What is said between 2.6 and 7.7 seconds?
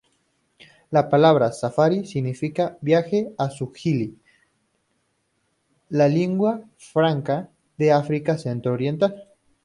viaje en suajili, la lingua franca